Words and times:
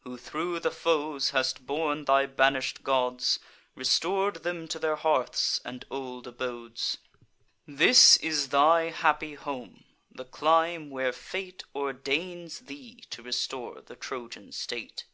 Who 0.00 0.16
thro' 0.16 0.58
the 0.58 0.70
foes 0.70 1.32
hast 1.32 1.66
borne 1.66 2.06
thy 2.06 2.24
banish'd 2.24 2.82
gods, 2.82 3.38
Restor'd 3.76 4.36
them 4.36 4.66
to 4.68 4.78
their 4.78 4.96
hearths, 4.96 5.60
and 5.62 5.84
old 5.90 6.26
abodes; 6.26 6.96
This 7.66 8.16
is 8.16 8.48
thy 8.48 8.84
happy 8.84 9.34
home, 9.34 9.84
the 10.10 10.24
clime 10.24 10.88
where 10.88 11.12
fate 11.12 11.64
Ordains 11.74 12.60
thee 12.60 13.04
to 13.10 13.22
restore 13.22 13.82
the 13.82 13.94
Trojan 13.94 14.52
state. 14.52 15.04